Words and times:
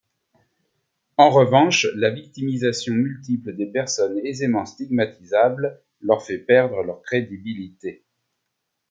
En 1.17 1.29
revanche 1.29 1.85
la 1.93 2.09
victimisation 2.09 2.95
multiple 2.95 3.55
des 3.55 3.67
personnes 3.67 4.17
aisément 4.25 4.65
stigmatisable 4.65 5.79
leur 6.01 6.23
fait 6.25 6.39
perdre 6.39 6.81
leur 6.81 7.03
crédibilité. 7.03 8.03